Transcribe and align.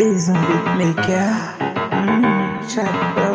Be 0.00 0.06
make 0.06 0.96
maker. 0.96 1.28
Mm, 1.92 2.64
chapter. 2.74 3.29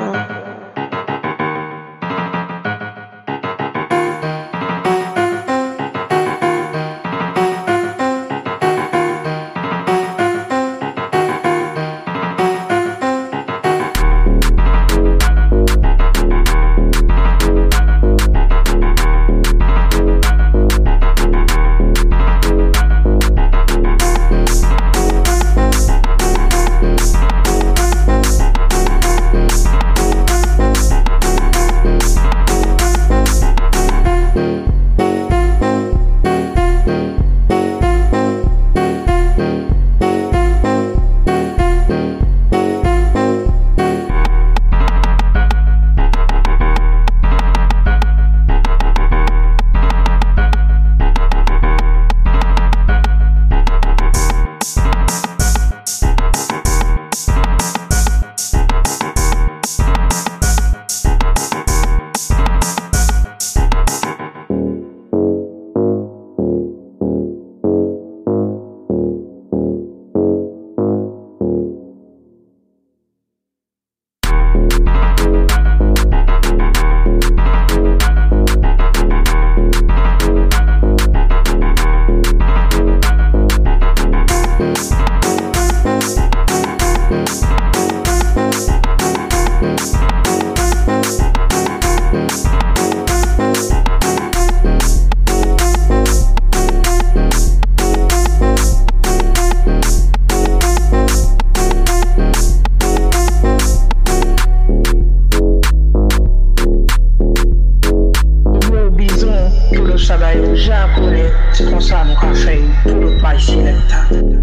Sabah 110.15 110.31
yonja 110.31 110.87
kore, 110.95 111.27
se 111.51 111.63
konsa 111.67 112.05
mou 112.07 112.15
café 112.15 112.55
pou 112.85 112.95
lout 113.01 113.19
may 113.19 113.35
se 113.35 113.59
lepta. 113.59 114.34